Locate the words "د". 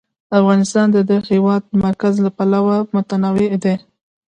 0.91-0.97, 1.09-1.11